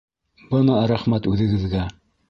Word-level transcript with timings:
-Бына 0.53 0.79
рәхмәт 0.93 1.31
үҙегеҙгә! 1.35 1.89